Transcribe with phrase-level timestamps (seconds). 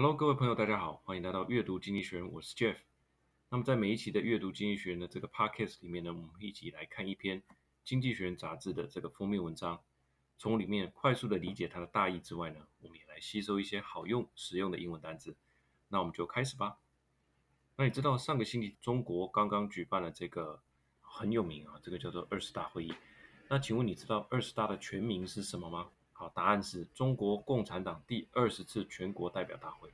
[0.00, 2.74] Hello，各位朋友，大家好，欢迎来到阅读经济学人，我是 Jeff。
[3.50, 7.42] 那么在每一期的阅读经济学人的这个 Podcast 里面呢，我们一起来看一篇
[7.84, 9.78] 经济学人杂志的这个封面文章，
[10.38, 15.36] 从里面快速的理解它的大意之外呢，我们也来吸收一些好用实用的英文单词。
[15.88, 16.78] 那我们就开始吧。
[17.76, 20.62] 那你知道上个星期中国刚刚举办了这个
[21.02, 22.94] 很有名啊，这个叫做二十大会议。
[23.50, 25.90] 那请问你知道二十大的全名是什么吗？
[26.20, 29.90] 好，答案是中国共产党第二十次全国代表大会。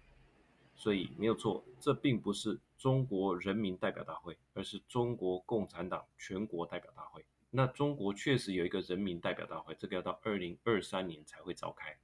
[0.75, 7.25] 所以没有错，这并不是中国人民代表大会，而是中国共产党全国代表大会。
[7.49, 11.97] 那中国确实有一个人民代表大会，这个要到二零二三年才会召开。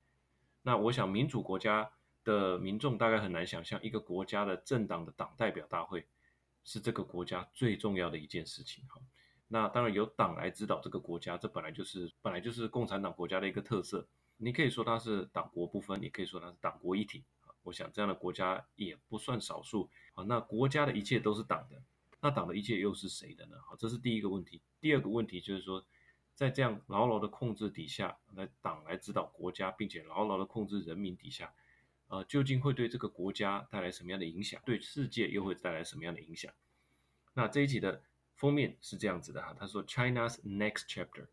[0.63, 1.91] 那我想民主国家
[2.23, 6.07] 的民众大概很难想象，一个国家的政党的党代表大会
[6.63, 8.85] 是这个国家最重要的一件事情。
[8.87, 9.01] 哈，
[9.53, 14.09] 那当然由党来指导这个国家，这本来就是本来就是共产党国家的一个特色。
[14.39, 17.23] 你可以说它是党国不分，你可以说它是党国一体。
[17.63, 19.91] 我想这样的国家也不算少数。
[20.15, 21.83] 好，那国家的一切都是党的，
[22.23, 23.57] 那党的一切又是谁的呢？
[23.69, 24.63] 好，这是第一个问题。
[24.81, 25.85] 第二个问题就是说，
[26.35, 31.53] 在这样牢牢的控制底下，来党来指导国家，并且牢牢的控制人民底下，
[32.09, 34.63] 呃，究竟会对这个国家带来什么样的影响？
[34.65, 36.51] 对世界又会带来什么样的影响？
[37.35, 38.03] 那这一期的
[38.42, 41.28] 封面是这样子的哈，他说 China's next chapter，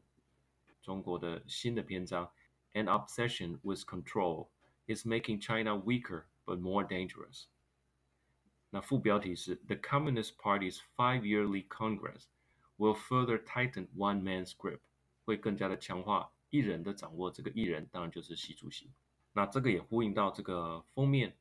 [0.83, 2.31] 中国的新的篇章。
[2.77, 4.49] An obsession with control
[4.87, 7.45] is making China weaker but more dangerous。
[8.71, 12.25] 那副标题是 The Communist Party's five-yearly Congress
[12.77, 14.81] will further tighten one man's grip，
[15.25, 17.31] 会更加的强化一人的掌握。
[17.31, 18.91] 这个一人当然就是习主席。
[19.33, 21.37] 那这个也呼应到这个封面，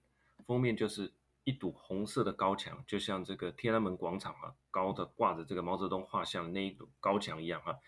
[0.45, 1.11] 封面就是
[1.48, 7.78] 一堵红色的高墙，就像这个天安门广场啊，高的挂着这个毛泽东画像的那一堵高墙一样哈。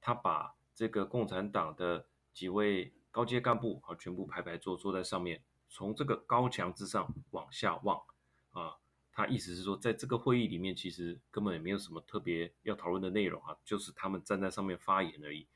[0.00, 8.02] 他把这个共产党的几位高阶干部啊，全部排排坐坐在上面，从这个高墙之上往下望
[8.50, 8.74] 啊。
[9.12, 15.46] 他意思是说，在这个会议里面，其实根本也没有什么特别要讨论的内容啊，就是他们站在上面发言而已。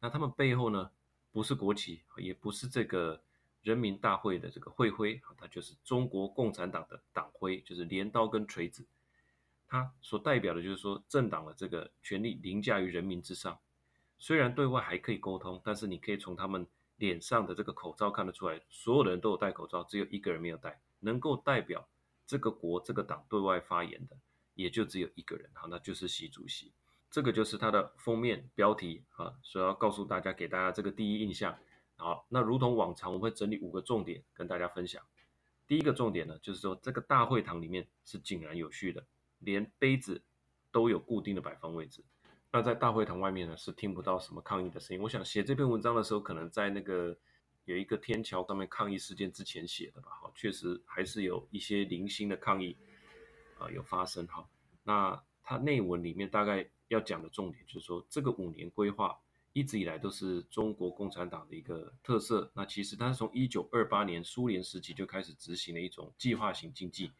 [0.00, 0.90] 那他们背后呢，
[1.30, 3.22] 不是国旗，也不是这个
[3.64, 8.86] 人民大会的这个会徽，它就是中国共产党的党徽，就是镰刀跟锤子。
[9.66, 13.58] 它所代表的就是说，政党的这个权力凌驾于人民之上。
[14.18, 16.66] 虽然对外还可以沟通，但是你可以从他们
[16.96, 20.80] 脸上的这个口罩看得出来，所有的人都有戴口罩，只有一个人没有戴。
[21.00, 21.88] 能够代表
[22.26, 24.16] 这个国、这个党对外发言的，
[24.54, 26.72] 也就只有一个人，好，那就是习主席。
[27.10, 31.56] 这个就是他的封面标题啊，所以要告诉大家，给大家这个第一印象。
[31.96, 35.02] 好，那如同往常，我会整理五个重点跟大家分享。
[35.66, 39.06] 第一个重点呢，就是说这个大会堂里面是井然有序的，
[39.38, 40.22] 连杯子
[40.70, 42.04] 都有固定的摆放位置。
[42.52, 45.02] 那在大会堂外面呢，是听不到什么抗议的声音。
[45.02, 47.16] 我想写这篇文章的时候，可能在那个
[47.64, 50.10] 有一个天桥上面抗议事件之前写的吧。
[50.20, 52.76] 哈，确实还是有一些零星的抗议
[53.58, 54.26] 啊、有发生。
[54.26, 54.46] 哈，
[54.82, 59.18] 那它内文里面大概要讲的重点就是说，这个五年规划
[59.54, 62.50] 一直以来都是中国共产党的一个特色。
[62.54, 67.10] 那其实它是从一九二八年苏联时期就开始执行的一种计划型经济。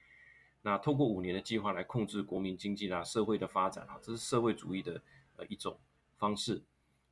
[0.60, 3.86] 那透过五年的计划来控制国民经济啦、社会的发展。
[3.86, 5.00] 哈，这是社会主义的。
[5.36, 5.76] 呃，一种
[6.16, 6.62] 方式，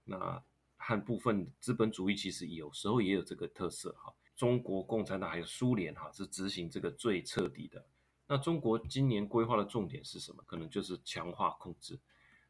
[0.04, 0.40] 那
[0.76, 4.14] 和部分资本主义其实有时候也有这个特色哈。
[4.36, 7.84] 中国共产党还有苏联哈是执行这个最彻底的。
[8.28, 10.40] 那中国今年规划的重点是什么？
[10.46, 11.98] 可能就是强化控制。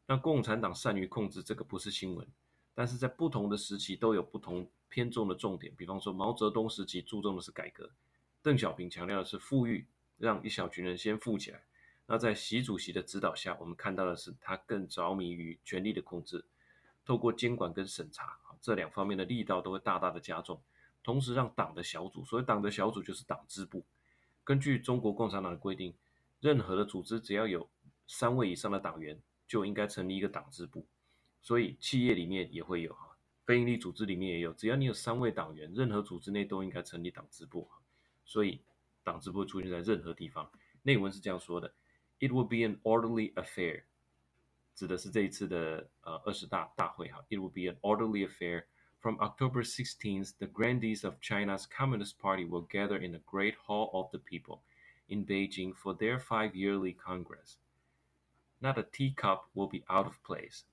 [0.05, 2.27] 那共产党善于控制这个不是新闻，
[2.73, 5.73] 但是在不同的时期都有不同偏重的重点。
[5.75, 7.89] 比方说毛泽东时期注重的是改革，
[8.41, 11.63] 邓小平强调的是富裕，让一小群人先富起来。
[12.05, 16.43] 那在习主席的指导下，我们看到的是他更着迷于权力的控制，
[17.05, 20.61] 透过监管跟审查这两方面的力道都会大大的加重，
[21.01, 23.85] 同时让党的小组，所谓党的小组就是党支部，
[24.43, 25.93] 根据中国共产党的规定，
[26.41, 27.69] 任何的组织只要有
[28.07, 30.85] 三位以上的党员，就应该成立一个党支部，
[31.42, 37.68] 所以企业里面也会有哈，非营利组织里面也有，只要你有三位党员，任何组织内都应该成立党支部，
[38.24, 38.60] 所以
[39.02, 40.50] 党支部出现在任何地方，
[40.82, 41.74] 内文是这样说的。
[42.20, 43.84] It will be an orderly affair，
[44.74, 47.24] 指的是这一次的呃二十大大会哈。
[47.30, 48.64] It will be an orderly affair.
[49.00, 53.88] From October 16th, the grandees of China's Communist Party will gather in the Great Hall
[53.92, 54.62] of the People
[55.06, 57.58] in Beijing for their five-yearly Congress.
[58.60, 60.64] Not a teacup will be out of place.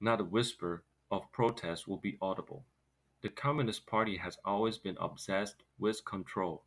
[0.00, 2.64] Not a whisper of protest will be audible.
[3.22, 6.64] The Communist Party has always been obsessed with control,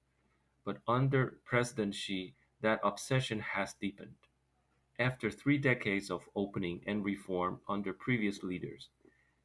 [0.66, 4.16] but under President Xi, that obsession has deepened.
[4.98, 8.90] After three decades of opening and reform under previous leaders,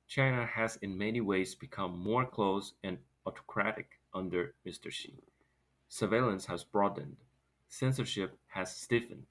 [0.09, 4.91] China has in many ways become more closed and autocratic under Mr.
[4.91, 5.23] Xi.
[5.89, 7.17] surveillance has broadened,
[7.69, 9.27] censorship has stiffened.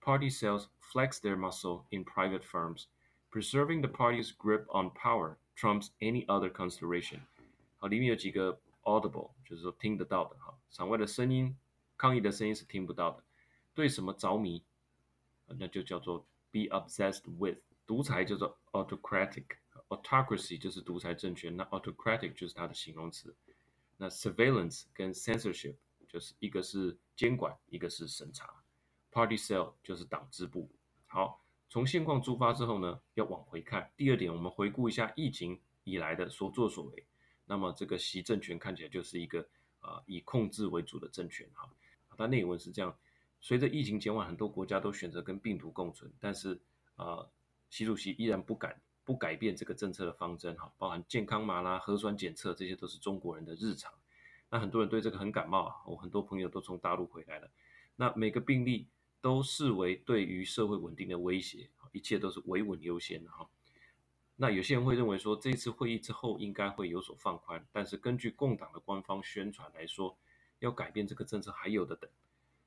[0.00, 2.88] Party cells flex their muscle in private firms,
[3.33, 7.19] preserving the party's grip on power trumps any other consideration。
[7.77, 11.55] 好，里面有几个 audible，就是说听得到的哈，场外的声音、
[11.97, 13.23] 抗议的声音是听不到的。
[13.73, 14.63] 对什么着迷，
[15.45, 17.57] 那就叫做 be obsessed with。
[17.85, 23.35] 独裁叫做 autocratic，autocracy 就是独裁政权，那 autocratic 就是它的形容词。
[23.97, 25.75] 那 surveillance 跟 censorship
[26.07, 28.53] 就是一个是监管，一个是审查。
[29.11, 30.69] Party cell 就是党支部。
[31.07, 31.42] 好，
[31.74, 33.90] 从现况出发之后呢，要往回看。
[33.96, 37.04] 第二点，我们回顾一下疫情以来的所作所为。
[37.46, 39.44] 那么这个习政权看起来就是一个
[39.80, 41.68] 啊、以控制为主的政权哈。
[42.16, 42.96] 它内文是这样。
[43.40, 46.54] 随着疫情减缓，很多国家都选择跟病毒共存，但是
[46.94, 47.30] 啊、呃，
[47.70, 53.92] 习主席依然不敢不改变这个政策的方针哈，包含健康码啦、核酸检测，这些都是中国人的日常。
[54.48, 57.50] 那很多人对这个很感冒啊，我很多朋友都从大陆回来了。
[57.96, 58.86] 那每个病例
[59.24, 63.48] 都视为对于社会稳定的威胁，一切都是维稳优先的哈。
[64.36, 70.14] 那有些人会认为说，这次会议之后应该会有所放宽，但是根据共党的官方宣传来说，
[70.58, 72.10] 要改变这个政策还有的等。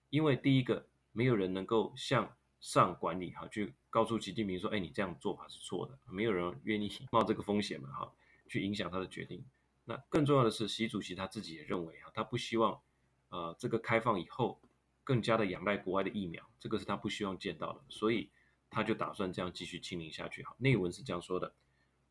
[0.09, 8.11] 因为第一个，没有人能够向上管理哈，去告诉习近平说，哎，你这样做法是错的，没有人愿意 冒这个风险嘛哈，
[8.47, 9.45] 去影响他的决定。
[9.85, 12.81] 那更重要的是，习主席他自己也认为哈，他不希望，
[13.29, 14.59] 呃，这个开放以后
[15.06, 18.30] 更加的仰赖国外的疫苗，这个是他不希望见到的，所以
[18.70, 20.54] 他就打算这样继续清零下去哈。
[20.58, 21.54] 内文是这样说的：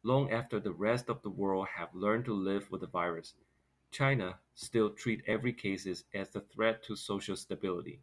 [0.03, 3.33] Long after the rest of the world have learned to live with the virus.
[3.91, 8.00] China still treat every cases as a threat to social stability.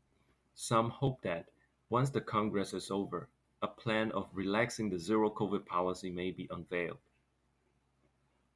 [0.54, 1.46] Some hope that
[1.88, 3.28] once the Congress is over,
[3.60, 6.98] a plan of relaxing the zero COVID policy may be unveiled.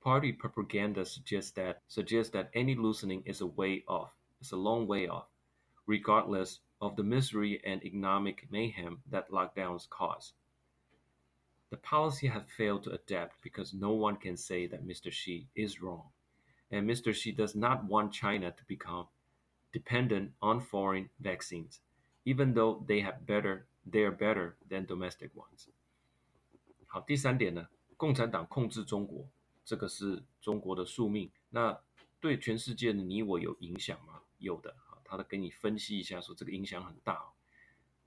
[0.02, 4.10] Party propaganda suggests that suggests that any loosening is a way off,
[4.40, 5.26] is a long way off,
[5.86, 10.32] regardless of the misery and economic mayhem that lockdowns cause.
[11.70, 15.10] The policy has failed to adapt because no one can say that Mr.
[15.10, 16.10] Xi is wrong
[16.70, 17.14] and Mr.
[17.14, 19.06] Xi does not want China to become
[19.72, 21.80] dependent on foreign vaccines,
[22.24, 25.68] even though they have better, they are better than domestic ones.
[26.86, 29.26] 好，第三点呢，共产党控制中国，
[29.64, 31.30] 这个是中国的宿命。
[31.48, 31.80] 那
[32.20, 34.20] 对全世界的你我有影响吗？
[34.38, 34.76] 有的。
[35.07, 37.31] 他的给你分析一下，说这个影响很大。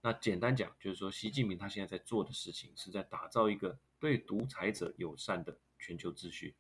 [0.03, 6.55] 那简单讲，就是说，习近平他现在在做的事情，是在打造一个对独裁者友善的全球秩序。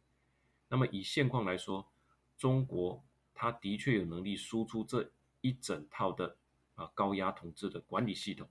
[0.69, 1.91] 那么以现况来说，
[2.37, 3.03] 中国
[3.35, 5.11] 它的确有能力输出这
[5.41, 6.37] 一整套的
[6.75, 8.49] 啊高压统治的管理系统。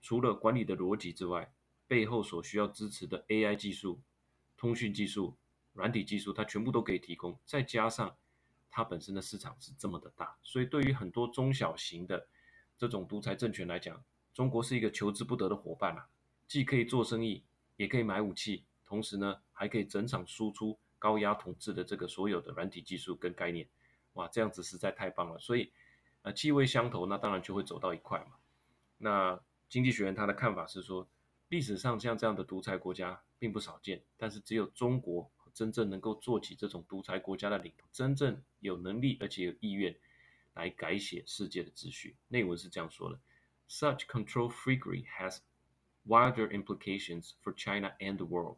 [0.00, 1.52] 除了管理的逻辑之外，
[1.86, 4.00] 背后所需要支持的 AI 技术、
[4.56, 5.36] 通讯技术、
[5.72, 7.38] 软体技术，它全部都可以提供。
[7.44, 8.16] 再加上
[8.70, 12.26] 它本身的市场是这么的大，所以对于很多中小型的
[12.76, 16.08] 这种独裁政权来讲，中国是一个求之不得的伙伴啊，
[16.46, 17.44] 既可以做生意，
[17.76, 20.78] 也可以买武器，同时呢还可以整场输出。
[21.00, 23.68] 高压统治的这个所有的软体技术跟概念，
[24.14, 25.38] 哇，这样子实在太棒了。
[25.38, 25.72] 所以，
[26.22, 28.32] 呃，气味相投，那当然就会走到一块嘛。
[28.96, 31.08] 那经济学人他的看法是说，
[31.50, 39.95] 历史上像这样的独裁国家并不少见，但是只有中国真正能够做起这种独裁国家的领头，真正有能力而且有意愿
[40.53, 42.17] 来改写世界的秩序。
[42.27, 43.19] 内文是这样说的：
[43.67, 45.39] Such control freakery has
[46.05, 48.57] wider implications for China and the world.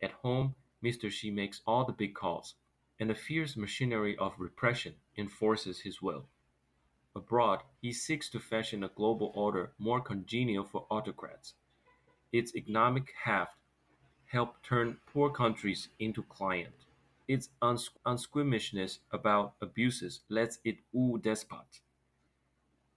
[0.00, 0.54] At home.
[0.82, 1.08] Mr.
[1.08, 2.56] Xi makes all the big calls,
[3.00, 6.28] and the fierce machinery of repression enforces his will.
[7.14, 11.54] Abroad, he seeks to fashion a global order more congenial for autocrats.
[12.32, 13.56] Its economic heft
[14.28, 16.74] help turn poor countries into client.
[17.26, 21.80] Its uns- unsqueamishness about abuses lets it woo despots.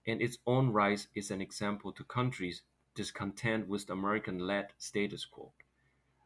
[0.06, 2.62] And its own rise is an example to countries
[2.94, 5.52] discontent with the American-led status quo.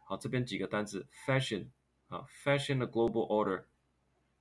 [0.04, 1.66] 好，这边几个单词，fashion
[2.08, 3.64] 啊，fashion the global order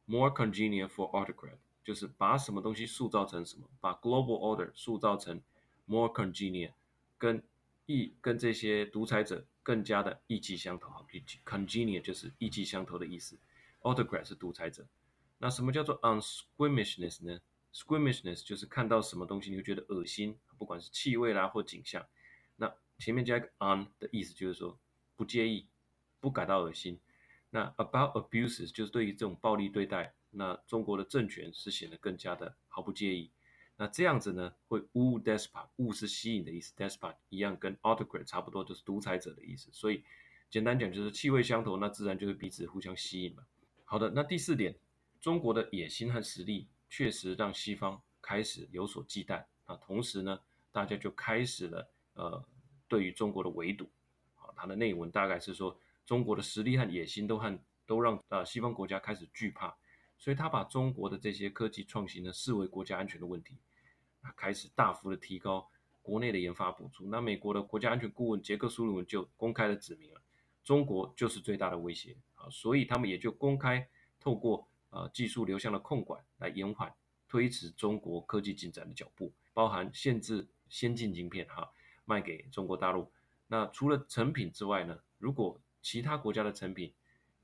[0.05, 5.41] more congenial for autocrat，就是把什么东西塑造成什么，把 global order 塑造成
[5.87, 6.71] more congenial，
[7.17, 7.43] 跟
[7.86, 10.90] 意跟这些独裁者更加的意气相投。
[10.90, 11.06] 好
[11.44, 13.38] ，congenial 就是意气相投的意思
[13.80, 14.86] ，autocrat 是独裁者。
[15.38, 17.40] 那什么叫做 unsqueamishness 呢
[17.72, 22.06] ？Squamishness 就是看到什么东西你会觉得恶心，不管是气味啦或景象。
[22.56, 24.78] 那前面加一个 un 的意思就是说。
[25.18, 25.66] 不介意，
[26.20, 27.00] 不感到恶心。
[27.48, 33.30] 那 about abuses 就是对于这种暴力对待，那中国的政权是显得更加的毫不介意。
[33.76, 39.68] 那这样子呢，会 woo despot，woo 是吸引的意思，despot 一样跟 autocrat 差不多，就是独裁者的意思。
[39.72, 40.02] 所以
[40.48, 43.44] 简单讲就是气味相投，那自然就是彼此互相吸引嘛。
[43.84, 44.74] 好的，那第四点，
[45.20, 49.76] 中国的野心和实力确实让西方开始有所忌惮啊。
[49.76, 50.40] 同时呢，
[50.72, 52.42] 大家就开始了呃
[52.88, 53.90] 对于中国的围堵
[54.36, 54.48] 啊。
[54.56, 59.76] 它的内文大概是说，中国的实力和野心都和都让呃西方国家开始惧怕，
[60.16, 63.56] 所以他把中国的这些科技创新呢视为国家安全的问题，
[64.36, 65.68] 开始大幅的提高
[66.02, 67.06] 国内的研发补助。
[67.08, 70.20] 那美国的国家安全顾问杰克苏鲁文就公开的指明了，
[70.64, 74.66] 中国就是最大的威胁啊，所以他们也就公开透过。
[74.90, 76.90] 呃，技术流向的控管来延缓、
[77.28, 81.70] 推迟中国科技进展的脚步，包含限制先进晶片哈
[82.06, 83.10] 卖给中国大陆。
[83.46, 86.94] 那除了成品之外呢，如果其他国家的成品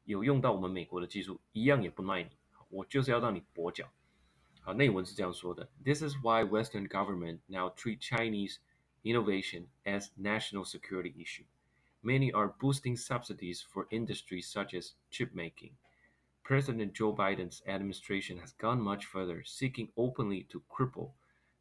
[0.05, 2.31] 有用到我们美国的技术，一样也不卖你。
[2.71, 3.93] 我就是要让你跛脚。
[4.62, 8.58] 好，内文是这样说的：This is why Western government now treat Chinese
[9.04, 11.46] innovation as national security issue.
[12.02, 15.72] Many are boosting subsidies for industries such as chip making.
[16.44, 21.12] President Joe Biden's administration has gone much further, seeking openly to cripple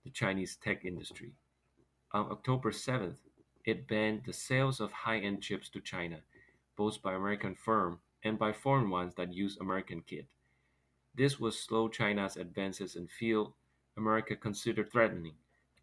[0.05, 1.33] the Chinese tech industry.
[2.13, 3.17] On October 7th,
[3.65, 6.21] it banned the sales of high-end chips to China,
[6.77, 10.27] both by American firms and by foreign ones that use American kit.
[11.16, 13.54] This will slow China's advances in field
[13.96, 15.36] America considered threatening,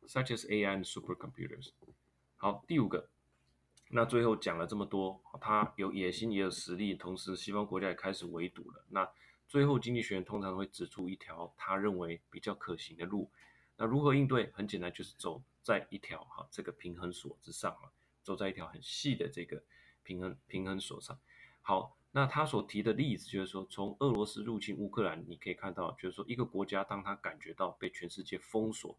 [0.07, 1.71] such as AI and supercomputers.
[2.37, 3.11] 好，第五个。
[3.91, 8.85] 那最后讲了这么多，他有野心也有实力，同时西方国家也开始围堵了。
[8.89, 9.11] 那
[9.47, 13.31] 最后经济学人通常会指出一条他认为比较可行的路。
[13.77, 14.51] 那如何应对？
[14.53, 17.93] 很简单，就是走在一条哈这个平衡锁之上啊，
[18.23, 19.63] 走在一条很细的这个
[20.03, 21.19] 平衡平衡锁上。
[21.61, 28.99] 好，那他所提的例子就是说，从俄罗斯入侵乌克兰，你可以看到，就是说一个国家当他感觉到被全世界封锁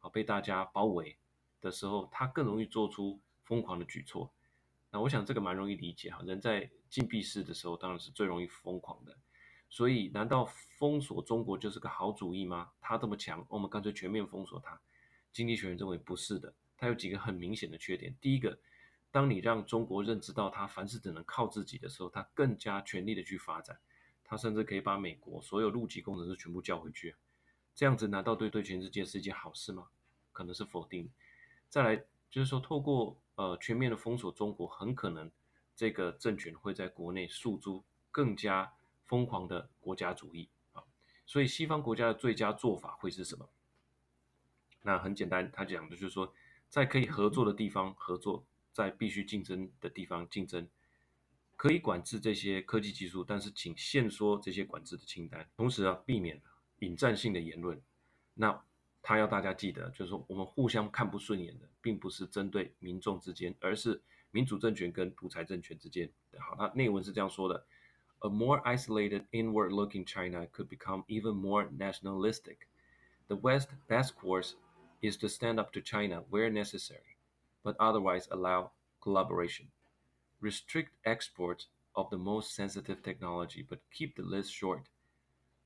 [0.00, 1.16] 啊，被大家包围
[1.60, 3.20] 的时候，他更容易做出。
[3.48, 4.30] 疯狂的举措，
[4.90, 6.22] 那我想这个蛮容易理解哈。
[6.26, 9.16] 人在禁闭室的时候，当然是最容易疯狂的。
[9.70, 12.68] 所以，难道封锁中国就是个好主意吗？
[12.78, 14.78] 他这么强，我们干脆全面封锁他？
[15.32, 16.52] 经济学人认为不是的。
[16.76, 18.14] 它有几个很明显的缺点。
[18.20, 18.58] 第一个，
[19.10, 23.78] 当你让中国认知到它凡事只能靠自己的时候，它更加全力的去发展。
[24.24, 27.16] 它甚至可以把美国所有陆基工程师全部叫回去。
[27.74, 29.88] 这样子难道对对全世界是一件好事吗？
[30.32, 31.10] 可能是否定。
[31.68, 31.96] 再来
[32.30, 35.30] 就是说，透过呃，全面的封锁中国，很可能
[35.74, 38.72] 这个政权会在国内诉诸更加
[39.06, 40.82] 疯狂的国家主义啊。
[41.24, 43.48] 所以西方国家的最佳做法会是什么？
[44.82, 46.34] 那很简单，他讲的就是说，
[46.68, 48.44] 在可以合作的地方合作，
[48.78, 50.68] 在必须竞争的地方竞争，
[51.56, 56.40] 可以管制这些科技技术，但是请限缩这些管制的清单，同时啊，避免
[56.78, 57.82] 引战性的言论。
[58.34, 58.62] 那
[59.02, 66.08] 他要大家记得，就是说我们互相看不顺眼的，并不是针对民众之间，而是民主政权跟独裁政权之间。
[66.38, 67.66] 好，那内文是这样说的
[68.20, 72.58] ：A more isolated, inward-looking China could become even more nationalistic.
[73.26, 74.52] The West best course
[75.00, 77.17] is to stand up to China where necessary,
[77.64, 78.70] but otherwise allow
[79.02, 79.68] collaboration.
[80.40, 84.82] Restrict exports of the most sensitive technology, but keep the list short.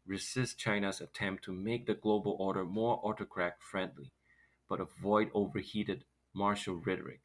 [0.07, 4.11] Resist China's attempt to make the global order more autocrat-friendly,
[4.69, 7.21] but avoid overheated martial rhetoric.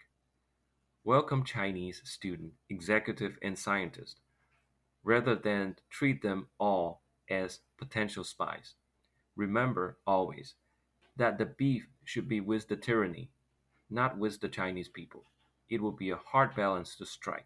[1.04, 4.18] Welcome Chinese student, executive, and scientist,
[5.04, 8.74] rather than treat them all as potential spies.
[9.38, 10.56] Remember always
[11.16, 13.32] that the beef should be with the tyranny,
[13.88, 15.24] not with the Chinese people.
[15.68, 17.46] It will be a hard balance to strike.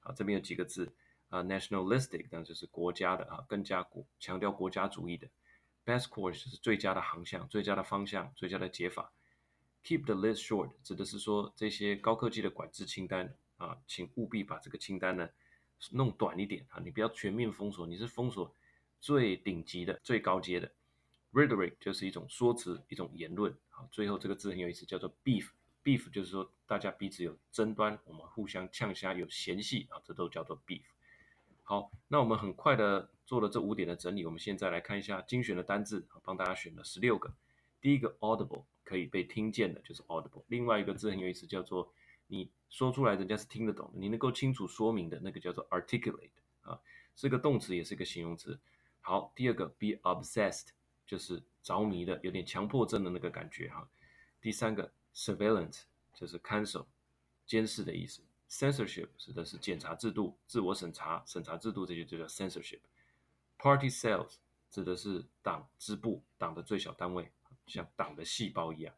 [0.00, 0.92] 好，这边有几个字。
[1.28, 5.28] 啊、，nationalistic，那就是国家的啊，更加国强调国家主义的。
[5.84, 9.12] Best course 是最佳的航向、最佳的方向、最佳的解法。
[9.82, 15.28] Keep the list short 指的是说这些高科技的管制清单啊，请务必把这个清单呢
[15.90, 18.54] 弄短一点啊，你不要全面封锁，你是封锁
[19.00, 20.70] 最顶级的、最高阶的。
[21.32, 23.52] Rhetoric 就是一种说辞、一种言论。
[23.68, 25.48] 好，最后这个字很有意思，叫做 beef。
[25.86, 30.82] Beef 就是说大家彼此有争端，我们互相呛虾有嫌隙啊，这都叫做 beef。
[31.62, 37.32] 好，那我们很快的做了这五点的整理，我们现在来看一下精选的单字，帮大家选了十六个。
[37.80, 40.42] 第一个 audible 可以被听见的，就是 audible。
[40.48, 41.92] 另外一个字很有意思，叫做
[42.26, 46.80] 你说出来人家是听得懂的，你能够清楚说明的那个叫做 articulate 啊，
[47.14, 48.58] 是个动词也是个形容词。
[49.00, 50.70] 好，第二个 be obsessed
[51.06, 53.88] 就是着迷的，有点强迫症的那个感觉哈。
[54.40, 56.86] 第三个 surveillance 就是看守、
[57.46, 58.22] 监视的意思。
[58.48, 62.80] Censorship 指的是检查制度、自我审查、审查制度，这些就叫 censorship。
[63.58, 64.36] Party cells
[64.70, 67.32] 指的是党支部、党的最小单位，
[67.66, 68.94] 像党的细胞一样。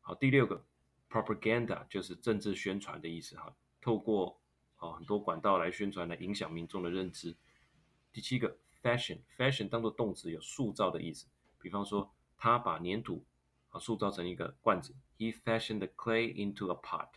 [0.00, 0.66] 好，第六个
[1.08, 4.40] propaganda 就是政治宣传的意思哈，透过
[4.76, 7.36] 啊很多管道来宣传，来影响民众的认知。
[8.12, 11.26] 第七个 fashion，fashion 当做动词有塑造的意思，
[11.60, 13.24] 比比方说，他把粘土
[13.70, 17.08] 啊塑造成一个罐子，He fashioned the clay into a pot。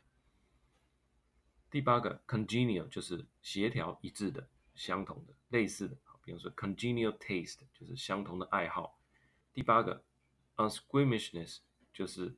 [1.70, 9.00] 第八个，congenial 就是协调一致的、相同的、类似的，比方说 congenial taste 就是相同的爱好。
[9.54, 10.04] 第八个
[10.56, 11.60] ，unsqueamishness
[11.94, 12.36] 就是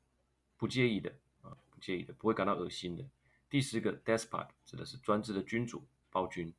[0.57, 3.05] 不介意的啊，不介意的，不会感到恶心的。
[3.49, 6.53] 第十个，despot 指的是专制的君主、暴君。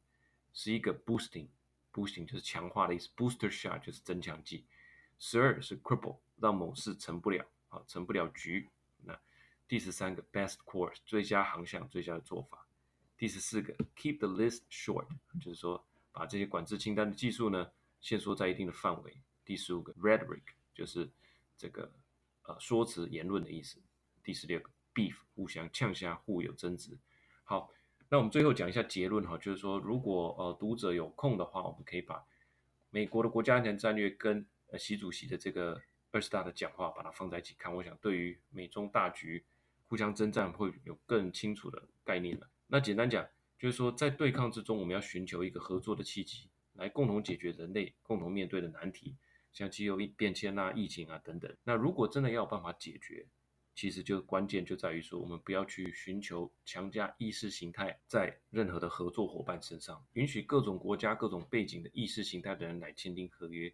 [0.52, 4.66] 十一个，boosting，boosting 就是强化的意思，booster shot 就是增强剂。
[5.18, 8.68] 十二是 cripple，让某事成不了啊，成不了局。
[9.72, 12.68] 第十三个，best course，最佳航向，最佳的做法。
[13.16, 15.06] 第十四个，keep the list short，
[15.40, 19.16] 就是说把这些管制清单的技术呢，限缩在一定的范围。
[19.46, 20.42] 第十五个，rhetoric，
[20.74, 21.10] 就是
[21.56, 21.90] 这个
[22.42, 23.80] 呃说辞、言论的意思。
[24.22, 26.98] 第十六个，beef，互相呛下，互有争执。
[27.42, 27.72] 好。
[28.10, 32.22] 那我们最后讲一下结论哈，就是说，如果呃读者有空的话，我们可以把
[32.90, 39.42] 美国的国家安全战略跟呃习主席的这个二十大的讲话，把它放在一起看，我想对于美中大局
[39.92, 42.48] 互相征战会有更清楚的概念了。
[42.66, 49.14] 那简单讲，就是说在对抗之中，我们要寻求一个合作的契机，来共同解决人类共同面对的难题，
[49.52, 51.54] 像气候变迁啊、疫情啊等等。
[51.62, 53.26] 那如果真的要有办法解决，
[53.74, 63.70] 其实就关键就在于说，我们不要去寻求强加意识形态在任何的合作伙伴身上，允许各种国家、各种背景的意识形态的人来签订合约。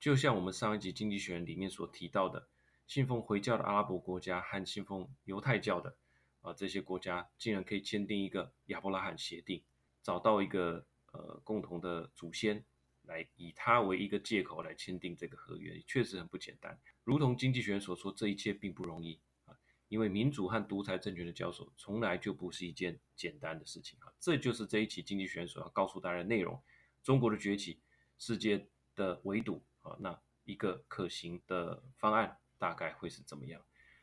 [0.00, 2.48] 就像我们上一集《经济学人》里面所提到的，
[2.86, 5.96] 信奉回教的阿拉伯国家和信奉犹太教的
[6.42, 9.64] 啊这些国家，竟然可以签订一个亚伯拉罕协定，
[10.02, 12.64] 找到一个呃共同的祖先，
[13.02, 16.78] 来以他为一个借口来签订这个合约，确实很不简单。
[17.04, 19.56] 如同经济学人所说，这一切并不容易啊，
[19.88, 24.12] 因为民主和独裁政权的交手从来就不是一件简单的事情啊。
[24.20, 26.62] 这就是这一期经济学人所要告诉大家的内容：
[27.02, 27.80] 中国的崛起，
[28.18, 33.60] 世界的围堵啊，那一个可行的方案大概会是怎么样？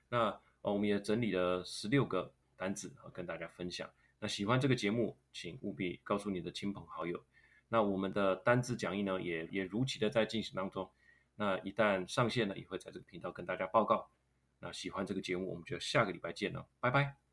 [0.07, 3.89] 那我们也整理了十六个单子啊，跟大家分享。
[4.19, 7.19] 那喜欢这个节目，请务必告诉你的亲朋好友。
[7.69, 10.87] 那我们的单字讲义呢，也也如期的在进行当中。
[11.35, 14.11] 那一旦上线呢，也会在这个频道跟大家报告。
[14.59, 17.30] 那喜欢这个节目，我们就下个礼拜见了，拜拜。